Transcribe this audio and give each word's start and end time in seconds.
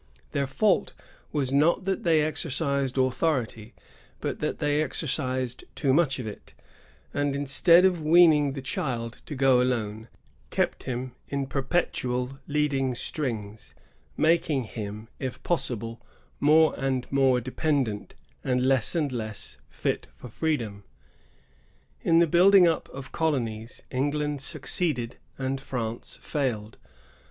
Their 0.31 0.47
fault 0.47 0.93
was 1.31 1.51
not 1.51 1.83
that 1.83 2.01
they 2.01 2.23
exercised 2.23 2.97
authority, 2.97 3.75
but 4.19 4.39
that 4.39 4.57
they 4.57 4.81
exercised 4.81 5.63
too 5.75 5.93
much 5.93 6.17
of 6.17 6.25
it, 6.25 6.55
and, 7.13 7.35
instead 7.35 7.85
of 7.85 8.01
weaning 8.01 8.53
the 8.53 8.63
child 8.63 9.21
to 9.27 9.35
go 9.35 9.61
alone, 9.61 10.07
kept 10.49 10.85
him 10.85 11.11
in 11.27 11.45
perpetual 11.45 12.39
leading 12.47 12.95
strings, 12.95 13.75
making 14.17 14.63
him, 14.63 15.07
if 15.19 15.43
possible, 15.43 16.01
more 16.39 16.73
and 16.79 17.05
more 17.11 17.39
dependent, 17.39 18.15
and 18.43 18.65
less 18.65 18.95
and 18.95 19.11
less 19.11 19.57
fit 19.69 20.07
for 20.15 20.29
freedom. 20.29 20.83
In 22.01 22.17
the 22.17 22.25
building 22.25 22.67
up 22.67 22.89
of 22.89 23.11
colonies, 23.11 23.83
England 23.91 24.41
succeeded 24.41 25.17
and 25.37 25.61
France 25.61 26.17
failed. 26.19 26.77